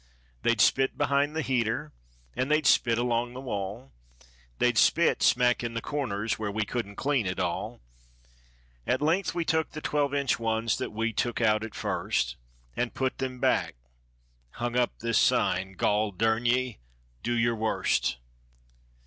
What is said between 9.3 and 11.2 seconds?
we took the twelve inch ones that we